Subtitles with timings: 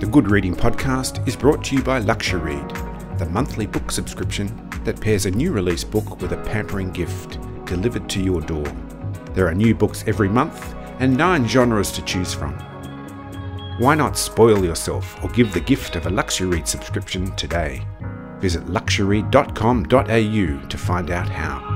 [0.00, 5.00] The Good Reading Podcast is brought to you by LuxuryRead, the monthly book subscription that
[5.00, 8.66] pairs a new release book with a pampering gift delivered to your door.
[9.34, 12.54] There are new books every month and nine genres to choose from.
[13.78, 17.86] Why not spoil yourself or give the gift of a LuxuryRead subscription today?
[18.40, 19.86] Visit luxury.com.au
[20.68, 21.73] to find out how.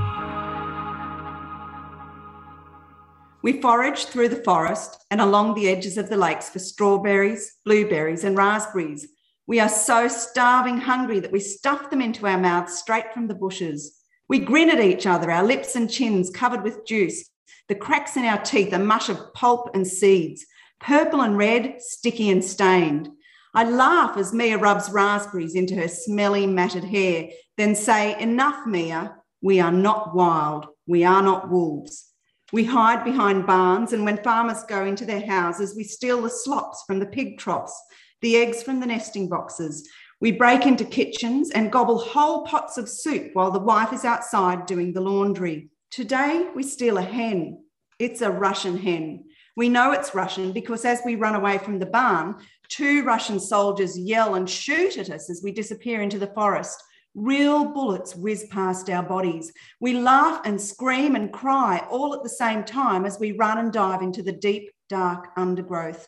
[3.41, 8.25] We foraged through the forest and along the edges of the lakes for strawberries, blueberries,
[8.25, 9.07] and raspberries.
[9.47, 13.35] We are so starving hungry that we stuff them into our mouths straight from the
[13.35, 13.97] bushes.
[14.29, 17.31] We grin at each other, our lips and chins covered with juice,
[17.69, 20.45] the cracks in our teeth a mush of pulp and seeds,
[20.81, 23.09] purple and red, sticky and stained.
[23.55, 29.15] I laugh as Mia rubs raspberries into her smelly, matted hair, then say, Enough, Mia.
[29.41, 30.67] We are not wild.
[30.87, 32.08] We are not wolves.
[32.51, 36.83] We hide behind barns, and when farmers go into their houses, we steal the slops
[36.87, 37.79] from the pig troughs,
[38.23, 39.87] the eggs from the nesting boxes.
[40.21, 44.65] We break into kitchens and gobble whole pots of soup while the wife is outside
[44.65, 45.69] doing the laundry.
[45.91, 47.63] Today, we steal a hen.
[47.99, 49.25] It's a Russian hen.
[49.55, 52.37] We know it's Russian because as we run away from the barn,
[52.69, 56.83] two Russian soldiers yell and shoot at us as we disappear into the forest.
[57.21, 59.53] Real bullets whiz past our bodies.
[59.81, 63.73] We laugh and scream and cry all at the same time as we run and
[63.73, 66.07] dive into the deep, dark undergrowth.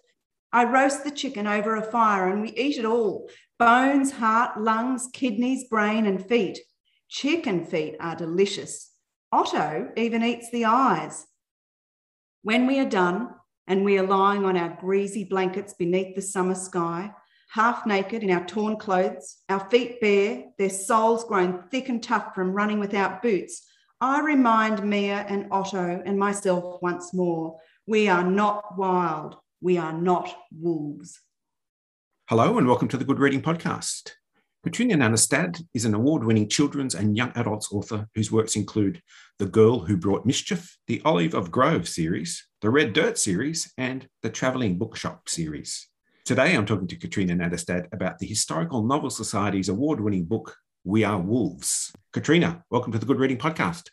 [0.53, 5.08] I roast the chicken over a fire and we eat it all bones, heart, lungs,
[5.12, 6.61] kidneys, brain, and feet.
[7.08, 8.92] Chicken feet are delicious.
[9.33, 11.27] Otto even eats the eyes.
[12.42, 13.31] When we are done
[13.66, 17.11] and we are lying on our greasy blankets beneath the summer sky,
[17.53, 22.33] half naked in our torn clothes, our feet bare, their soles grown thick and tough
[22.33, 23.67] from running without boots,
[24.01, 29.93] I remind Mia and Otto and myself once more we are not wild, we are
[29.93, 31.21] not wolves.
[32.28, 34.12] Hello, and welcome to the Good Reading Podcast.
[34.62, 39.03] Katrina Nannestad is an award winning children's and young adults author whose works include
[39.41, 44.06] The Girl Who Brought Mischief, the Olive of Grove series, the Red Dirt series, and
[44.22, 45.90] the Travelling Bookshop series.
[46.31, 51.03] Today, I'm talking to Katrina Nannestad about the Historical Novel Society's award winning book, We
[51.03, 51.93] Are Wolves.
[52.13, 53.89] Katrina, welcome to the Good Reading Podcast.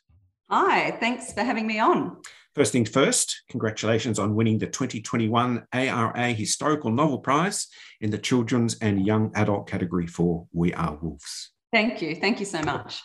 [0.47, 2.17] Hi, thanks for having me on.
[2.53, 7.69] First things first, congratulations on winning the 2021 ARA Historical Novel Prize
[8.01, 11.49] in the Children's and Young Adult category for We Are Wolves.
[11.73, 12.13] Thank you.
[12.13, 13.01] Thank you so much.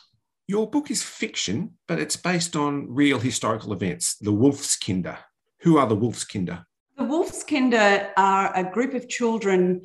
[0.46, 5.16] Your book is fiction, but it's based on real historical events, the Wolfskinder.
[5.60, 6.66] Who are the Wolfskinder?
[6.98, 7.41] The Wolfskinder
[8.16, 9.82] are a group of children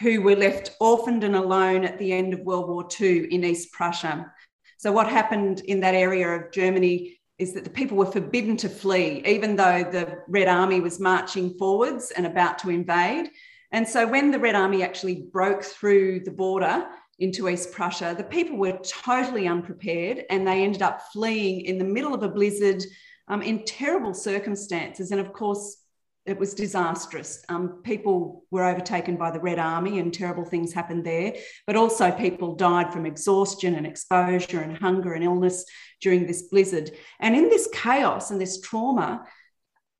[0.00, 3.72] who were left orphaned and alone at the end of World War II in East
[3.72, 4.32] Prussia.
[4.78, 8.68] So, what happened in that area of Germany is that the people were forbidden to
[8.68, 13.30] flee, even though the Red Army was marching forwards and about to invade.
[13.70, 16.86] And so, when the Red Army actually broke through the border
[17.20, 21.84] into East Prussia, the people were totally unprepared and they ended up fleeing in the
[21.84, 22.82] middle of a blizzard
[23.28, 25.12] um, in terrible circumstances.
[25.12, 25.83] And of course,
[26.26, 27.44] it was disastrous.
[27.48, 31.34] Um, people were overtaken by the Red Army and terrible things happened there,
[31.66, 35.66] but also people died from exhaustion and exposure and hunger and illness
[36.00, 36.90] during this blizzard.
[37.20, 39.26] And in this chaos and this trauma,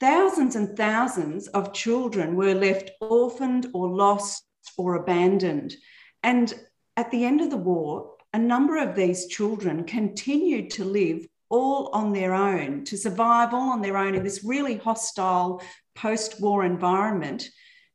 [0.00, 4.44] thousands and thousands of children were left orphaned or lost
[4.78, 5.74] or abandoned.
[6.22, 6.52] And
[6.96, 11.88] at the end of the war, a number of these children continued to live all
[11.92, 15.62] on their own, to survive all on their own in this really hostile
[15.94, 17.48] post war environment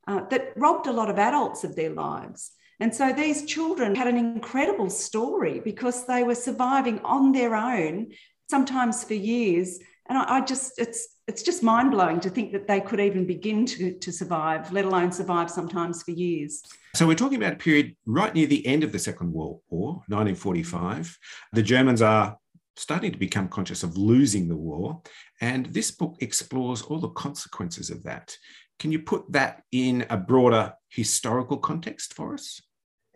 [0.07, 2.51] uh, that robbed a lot of adults of their lives.
[2.79, 8.13] And so these children had an incredible story because they were surviving on their own,
[8.49, 9.79] sometimes for years.
[10.07, 13.27] And I, I just, it's, it's just mind blowing to think that they could even
[13.27, 16.63] begin to, to survive, let alone survive sometimes for years.
[16.95, 19.95] So we're talking about a period right near the end of the Second World War,
[20.07, 21.19] 1945.
[21.51, 22.37] The Germans are
[22.79, 25.01] starting to become conscious of losing the war.
[25.41, 28.37] And this book explores all the consequences of that.
[28.79, 32.61] Can you put that in a broader historical context for us?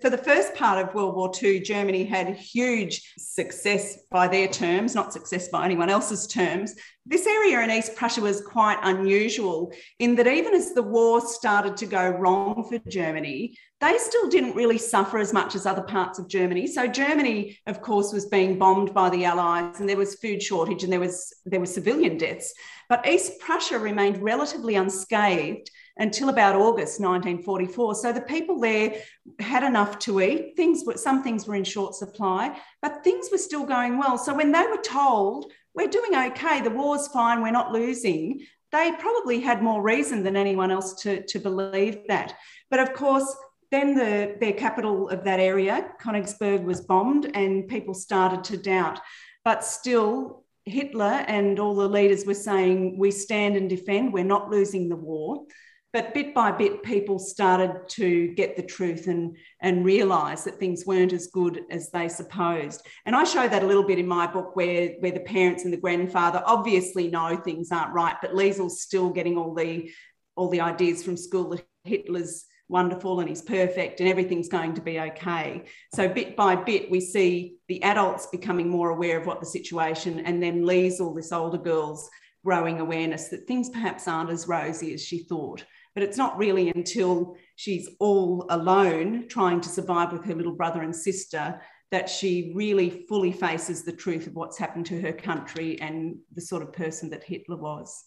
[0.02, 4.96] For the first part of World War II, Germany had huge success by their terms,
[4.96, 6.76] not success by anyone else's terms.
[7.06, 11.76] This area in East Prussia was quite unusual in that even as the war started
[11.78, 16.18] to go wrong for Germany, they still didn't really suffer as much as other parts
[16.18, 16.66] of Germany.
[16.66, 20.84] So Germany, of course, was being bombed by the Allies and there was food shortage
[20.84, 22.54] and there was there were civilian deaths.
[22.88, 27.96] But East Prussia remained relatively unscathed until about August 1944.
[27.96, 28.96] So the people there
[29.40, 30.54] had enough to eat.
[30.56, 34.18] Things were, some things were in short supply, but things were still going well.
[34.18, 38.92] So when they were told, we're doing okay, the war's fine, we're not losing, they
[38.98, 42.36] probably had more reason than anyone else to, to believe that.
[42.72, 43.36] But of course,
[43.72, 49.00] then the, their capital of that area, Königsberg, was bombed and people started to doubt.
[49.46, 54.50] But still, Hitler and all the leaders were saying, we stand and defend, we're not
[54.50, 55.46] losing the war.
[55.94, 60.88] But bit by bit, people started to get the truth and, and realize that things
[60.88, 62.82] weren't as good as they supposed.
[63.06, 65.72] And I show that a little bit in my book where, where the parents and
[65.72, 69.92] the grandfather obviously know things aren't right, but Liesel's still getting all the
[70.36, 74.82] all the ideas from school that Hitler's wonderful and he's perfect and everything's going to
[74.82, 75.64] be okay.
[75.94, 80.22] So bit by bit, we see the adults becoming more aware of what the situation,
[80.22, 82.10] and then Liesel, this older girl's
[82.44, 85.64] growing awareness that things perhaps aren't as rosy as she thought.
[85.94, 90.82] But it's not really until she's all alone trying to survive with her little brother
[90.82, 91.62] and sister
[91.92, 96.42] that she really fully faces the truth of what's happened to her country and the
[96.42, 98.06] sort of person that Hitler was.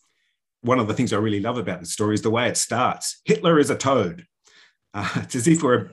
[0.62, 3.20] One of the things I really love about the story is the way it starts.
[3.24, 4.26] Hitler is a toad.
[4.92, 5.90] Uh, it's as if we're,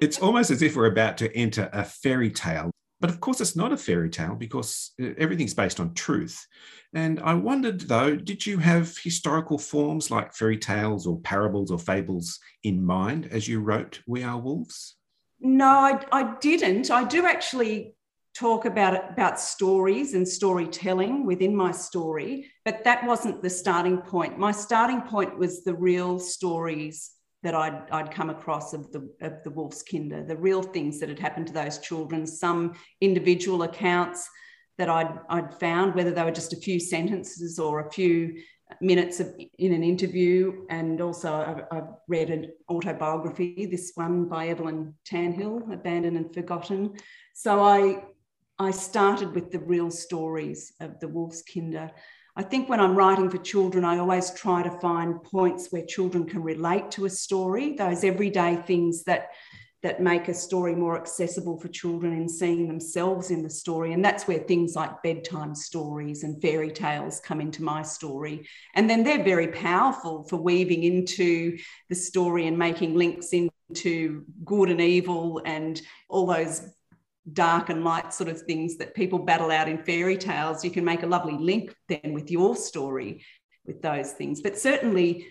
[0.00, 2.72] it's almost as if we're about to enter a fairy tale.
[3.00, 6.46] But of course, it's not a fairy tale because uh, everything's based on truth.
[6.94, 11.78] And I wondered though, did you have historical forms like fairy tales or parables or
[11.78, 14.96] fables in mind as you wrote We Are Wolves?
[15.40, 16.90] No, I, I didn't.
[16.90, 17.94] I do actually
[18.34, 24.38] talk about about stories and storytelling within my story, but that wasn't the starting point.
[24.38, 27.10] My starting point was the real stories
[27.42, 31.18] that I'd, I'd come across of the of the Wolfskinder, the real things that had
[31.18, 34.28] happened to those children, some individual accounts
[34.78, 38.36] that I'd, I'd found, whether they were just a few sentences or a few
[38.80, 40.66] minutes of, in an interview.
[40.70, 46.94] And also, I've, I've, read an autobiography, this one by Evelyn Tannehill, Abandoned and Forgotten.
[47.34, 48.04] So I,
[48.58, 51.90] I started with the real stories of the Wolfskinder.
[52.38, 56.26] I think when I'm writing for children, I always try to find points where children
[56.26, 59.30] can relate to a story, those everyday things that
[59.82, 63.92] that make a story more accessible for children in seeing themselves in the story.
[63.92, 68.48] And that's where things like bedtime stories and fairy tales come into my story.
[68.74, 71.56] And then they're very powerful for weaving into
[71.88, 76.68] the story and making links into good and evil and all those
[77.32, 80.64] dark and light sort of things that people battle out in fairy tales.
[80.64, 83.24] You can make a lovely link then with your story
[83.66, 84.40] with those things.
[84.40, 85.26] But certainly,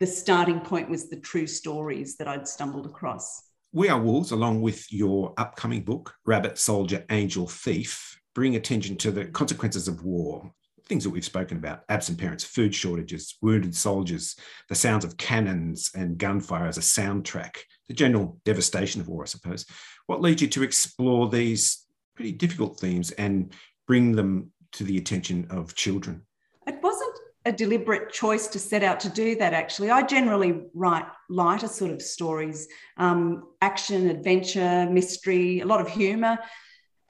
[0.00, 3.42] the starting point was the true stories that I'd stumbled across.
[3.72, 9.10] We Are Wolves, along with your upcoming book, Rabbit Soldier, Angel Thief, bring attention to
[9.10, 10.50] the consequences of war,
[10.86, 14.36] things that we've spoken about absent parents, food shortages, wounded soldiers,
[14.68, 17.56] the sounds of cannons and gunfire as a soundtrack,
[17.88, 19.66] the general devastation of war, I suppose.
[20.08, 21.84] What leads you to explore these
[22.16, 23.52] pretty difficult themes and
[23.86, 26.22] bring them to the attention of children?
[26.66, 27.14] It wasn't
[27.44, 29.90] a deliberate choice to set out to do that, actually.
[29.90, 36.38] I generally write lighter sort of stories um, action, adventure, mystery, a lot of humour.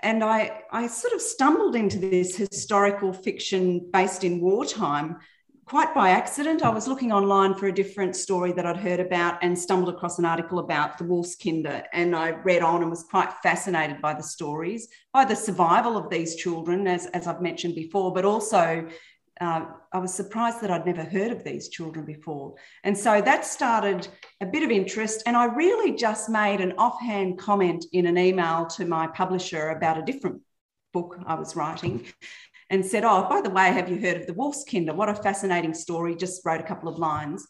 [0.00, 5.18] And I, I sort of stumbled into this historical fiction based in wartime
[5.68, 6.62] quite by accident.
[6.62, 10.18] I was looking online for a different story that I'd heard about and stumbled across
[10.18, 11.84] an article about the Wolfskinder.
[11.92, 16.08] And I read on and was quite fascinated by the stories, by the survival of
[16.08, 18.88] these children, as, as I've mentioned before, but also
[19.42, 22.54] uh, I was surprised that I'd never heard of these children before.
[22.82, 24.08] And so that started
[24.40, 25.22] a bit of interest.
[25.26, 29.98] And I really just made an offhand comment in an email to my publisher about
[29.98, 30.40] a different
[30.94, 32.06] book I was writing
[32.70, 34.94] and said, Oh, by the way, have you heard of the Wolfskinder?
[34.94, 36.14] What a fascinating story.
[36.14, 37.46] Just wrote a couple of lines.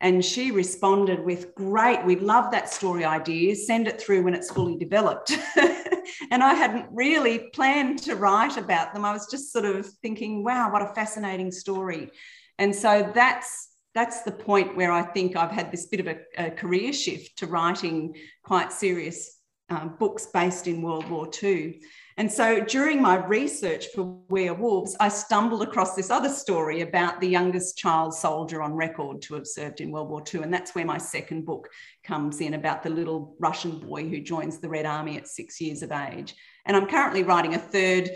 [0.00, 3.54] And she responded with, Great, we love that story idea.
[3.56, 5.32] Send it through when it's fully developed.
[6.30, 9.04] and I hadn't really planned to write about them.
[9.04, 12.10] I was just sort of thinking, wow, what a fascinating story.
[12.58, 16.16] And so that's that's the point where I think I've had this bit of a,
[16.36, 19.38] a career shift to writing quite serious
[19.70, 21.80] um, books based in World War II.
[22.16, 26.82] And so during my research for We Are Wolves, I stumbled across this other story
[26.82, 30.42] about the youngest child soldier on record to have served in World War II.
[30.42, 31.68] And that's where my second book
[32.04, 35.82] comes in about the little Russian boy who joins the Red Army at six years
[35.82, 36.36] of age.
[36.66, 38.10] And I'm currently writing a third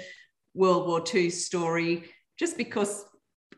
[0.54, 2.04] World War II story
[2.38, 3.04] just because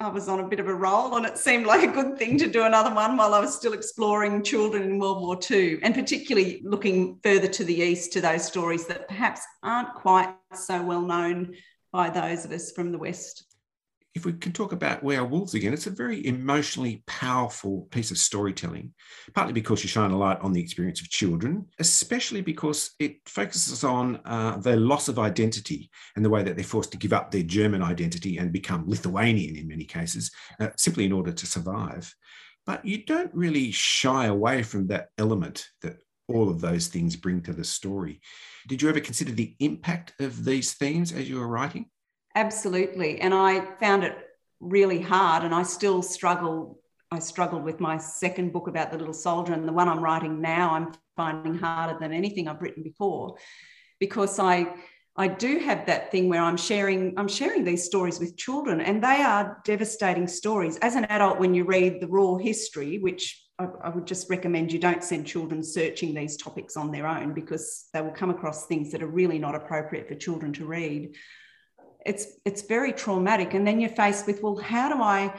[0.02, 2.38] I was on a bit of a roll and it seemed like a good thing
[2.38, 5.94] to do another one while I was still exploring children in World War II and
[5.94, 11.02] particularly looking further to the east to those stories that perhaps aren't quite so well
[11.02, 11.54] known
[11.92, 13.49] by those of us from the West
[14.14, 18.10] if we can talk about We Are Wolves again, it's a very emotionally powerful piece
[18.10, 18.92] of storytelling,
[19.34, 23.84] partly because you shine a light on the experience of children, especially because it focuses
[23.84, 27.30] on uh, their loss of identity and the way that they're forced to give up
[27.30, 32.12] their German identity and become Lithuanian in many cases, uh, simply in order to survive.
[32.66, 37.42] But you don't really shy away from that element that all of those things bring
[37.42, 38.20] to the story.
[38.68, 41.86] Did you ever consider the impact of these themes as you were writing?
[42.34, 43.20] Absolutely.
[43.20, 44.16] And I found it
[44.60, 46.78] really hard, and I still struggle.
[47.10, 50.40] I struggled with my second book about the little soldier, and the one I'm writing
[50.40, 53.36] now, I'm finding harder than anything I've written before
[53.98, 54.74] because I
[55.16, 59.02] I do have that thing where I'm sharing I'm sharing these stories with children and
[59.02, 60.78] they are devastating stories.
[60.78, 64.72] As an adult, when you read the raw history, which I, I, would just recommend
[64.72, 68.66] you don't send children searching these topics on their own because they will come across
[68.66, 71.14] things that are really not appropriate for children to read.
[72.06, 75.34] It's it's very traumatic, and then you're faced with well, how do I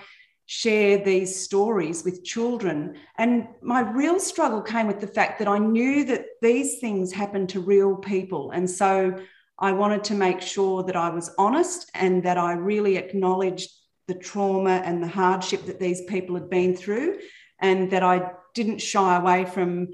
[0.52, 2.96] share these stories with children.
[3.18, 7.48] And my real struggle came with the fact that I knew that these things happen
[7.48, 8.52] to real people.
[8.52, 9.18] And so
[9.60, 13.70] I wanted to make sure that I was honest and that I really acknowledged
[14.10, 17.20] the trauma and the hardship that these people had been through,
[17.60, 19.88] and that I didn't shy away from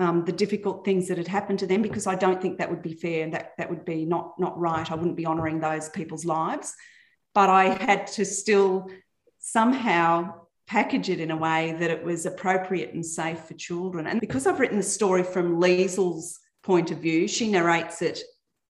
[0.00, 2.82] um, the difficult things that had happened to them because I don't think that would
[2.82, 4.90] be fair and that, that would be not, not right.
[4.90, 6.74] I wouldn't be honouring those people's lives.
[7.34, 8.90] But I had to still
[9.38, 10.34] somehow
[10.66, 14.06] package it in a way that it was appropriate and safe for children.
[14.06, 18.22] And because I've written the story from Liesel's point of view, she narrates it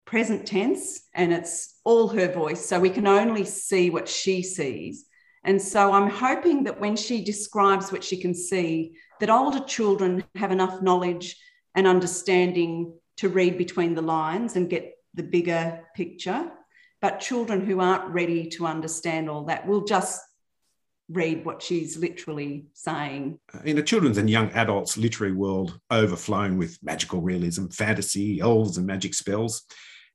[0.06, 2.64] present tense and it's all her voice.
[2.64, 5.04] So we can only see what she sees.
[5.44, 10.24] And so I'm hoping that when she describes what she can see, that older children
[10.34, 11.36] have enough knowledge
[11.74, 16.50] and understanding to read between the lines and get the bigger picture.
[17.00, 20.20] But children who aren't ready to understand all that will just
[21.08, 23.38] read what she's literally saying.
[23.64, 28.86] In a children's and young adults' literary world overflowing with magical realism, fantasy, elves, and
[28.86, 29.62] magic spells,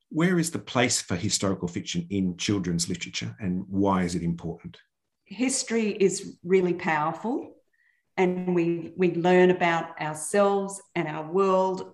[0.10, 4.77] where is the place for historical fiction in children's literature and why is it important?
[5.34, 7.56] History is really powerful
[8.18, 11.94] and we, we learn about ourselves and our world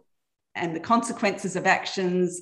[0.56, 2.42] and the consequences of actions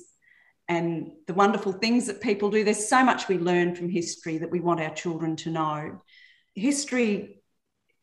[0.68, 2.64] and the wonderful things that people do.
[2.64, 6.02] There's so much we learn from history that we want our children to know.
[6.54, 7.42] History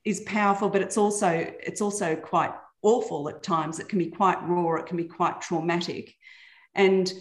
[0.03, 3.79] is powerful, but it's also it's also quite awful at times.
[3.79, 6.15] It can be quite raw, it can be quite traumatic.
[6.73, 7.11] And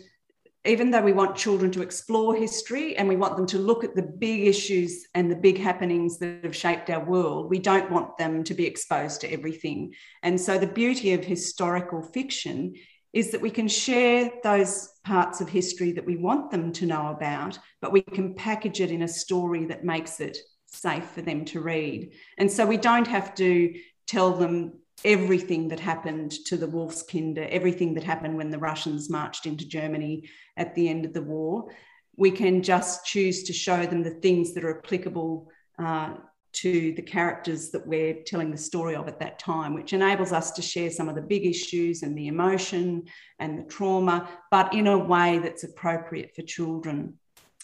[0.67, 3.95] even though we want children to explore history and we want them to look at
[3.95, 8.17] the big issues and the big happenings that have shaped our world, we don't want
[8.17, 9.93] them to be exposed to everything.
[10.23, 12.75] And so, the beauty of historical fiction
[13.13, 17.09] is that we can share those parts of history that we want them to know
[17.09, 21.45] about, but we can package it in a story that makes it safe for them
[21.45, 22.13] to read.
[22.39, 23.75] And so, we don't have to
[24.07, 29.47] tell them everything that happened to the Wolfskinder, everything that happened when the Russians marched
[29.47, 31.71] into Germany at the end of the war.
[32.17, 35.49] We can just choose to show them the things that are applicable
[35.79, 36.15] uh,
[36.53, 40.53] to the characters that we're telling the story of at that time, which enables us
[40.53, 43.05] to share some of the big issues and the emotion
[43.41, 47.19] and the trauma, but in a way that's appropriate for children.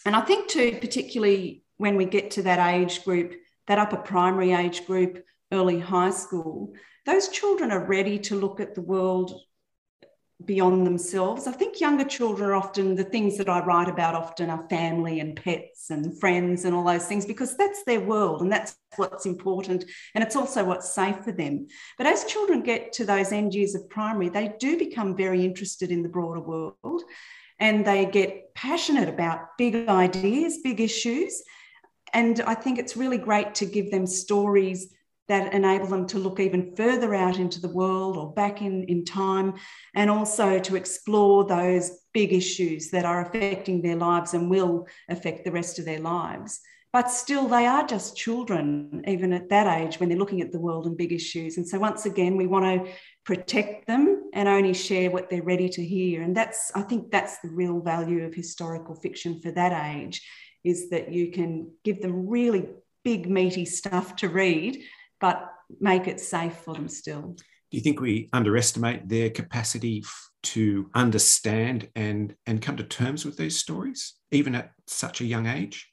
[0.04, 3.34] And I think, too, particularly when we get to that age group,
[3.68, 5.22] that upper primary age group,
[5.52, 6.72] early high school,
[7.06, 9.40] those children are ready to look at the world
[10.44, 11.46] beyond themselves.
[11.46, 15.20] I think younger children are often the things that I write about often are family
[15.20, 19.26] and pets and friends and all those things because that's their world and that's what's
[19.26, 21.66] important and it's also what's safe for them.
[21.98, 25.90] But as children get to those end years of primary, they do become very interested
[25.90, 27.02] in the broader world
[27.58, 31.42] and they get passionate about big ideas, big issues.
[32.14, 34.92] And I think it's really great to give them stories
[35.30, 39.04] that enable them to look even further out into the world or back in, in
[39.04, 39.54] time,
[39.94, 45.44] and also to explore those big issues that are affecting their lives and will affect
[45.44, 46.60] the rest of their lives.
[46.92, 50.58] But still, they are just children, even at that age, when they're looking at the
[50.58, 51.56] world and big issues.
[51.56, 52.92] And so, once again, we want to
[53.24, 56.22] protect them and only share what they're ready to hear.
[56.22, 60.28] And that's, I think, that's the real value of historical fiction for that age,
[60.64, 62.68] is that you can give them really
[63.04, 64.82] big, meaty stuff to read
[65.20, 67.36] but make it safe for them still.
[67.70, 70.04] Do you think we underestimate their capacity
[70.42, 75.46] to understand and, and come to terms with these stories, even at such a young
[75.46, 75.88] age?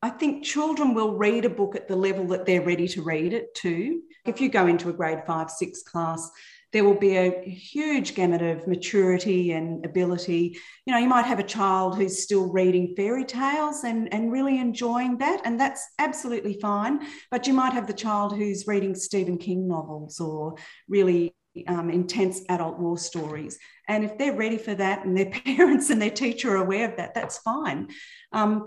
[0.00, 3.32] I think children will read a book at the level that they're ready to read
[3.32, 4.02] it too.
[4.24, 6.30] If you go into a grade five, six class,
[6.72, 10.58] there will be a huge gamut of maturity and ability.
[10.84, 14.58] You know, you might have a child who's still reading fairy tales and, and really
[14.58, 17.06] enjoying that, and that's absolutely fine.
[17.30, 20.56] But you might have the child who's reading Stephen King novels or
[20.88, 21.34] really
[21.66, 23.58] um, intense adult war stories.
[23.88, 26.96] And if they're ready for that and their parents and their teacher are aware of
[26.98, 27.88] that, that's fine.
[28.32, 28.66] Um,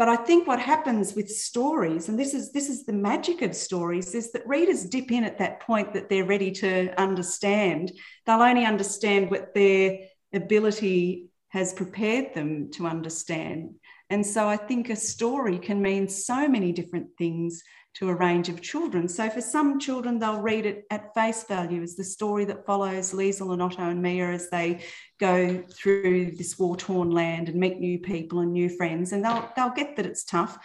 [0.00, 3.54] but I think what happens with stories, and this is this is the magic of
[3.54, 7.92] stories, is that readers dip in at that point that they're ready to understand.
[8.24, 9.98] They'll only understand what their
[10.32, 13.74] ability has prepared them to understand.
[14.10, 17.62] And so I think a story can mean so many different things
[17.94, 19.08] to a range of children.
[19.08, 23.12] So for some children, they'll read it at face value as the story that follows
[23.12, 24.82] Liesl and Otto and Mia as they
[25.18, 29.12] go through this war-torn land and meet new people and new friends.
[29.12, 30.58] And they'll, they'll get that it's tough.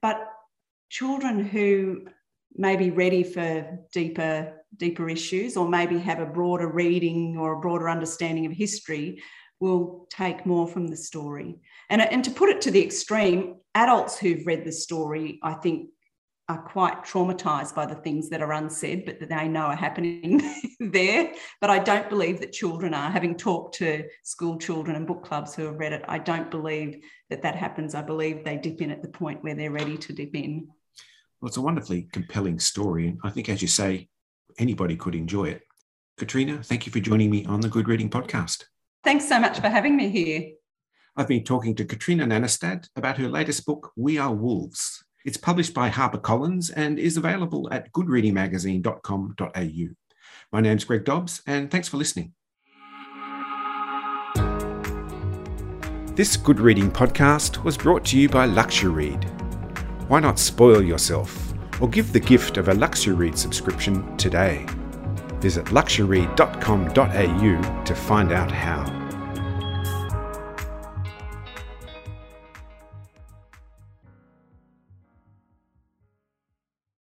[0.00, 0.24] But
[0.90, 2.06] children who
[2.54, 7.60] may be ready for deeper, deeper issues or maybe have a broader reading or a
[7.60, 9.22] broader understanding of history
[9.62, 11.60] will take more from the story.
[11.88, 15.90] And, and to put it to the extreme, adults who've read the story, I think,
[16.48, 20.42] are quite traumatized by the things that are unsaid, but that they know are happening
[20.80, 21.32] there.
[21.60, 23.08] But I don't believe that children are.
[23.08, 27.04] Having talked to school children and book clubs who have read it, I don't believe
[27.30, 27.94] that that happens.
[27.94, 30.66] I believe they dip in at the point where they're ready to dip in.
[31.40, 33.06] Well, it's a wonderfully compelling story.
[33.06, 34.08] And I think, as you say,
[34.58, 35.62] anybody could enjoy it.
[36.18, 38.64] Katrina, thank you for joining me on the Good Reading Podcast.
[39.04, 40.52] Thanks so much for having me here.
[41.16, 45.74] I've been talking to Katrina Nannestad about her latest book, We Are Wolves it's published
[45.74, 49.94] by HarperCollins and is available at goodreadingmagazine.com.au.
[50.52, 52.32] My name's Greg Dobbs, and thanks for listening.
[56.14, 59.24] This Good Reading podcast was brought to you by Luxuread.
[60.08, 64.66] Why not spoil yourself or give the gift of a Luxuread subscription today?
[65.42, 69.01] Visit luxury.com.au to find out how.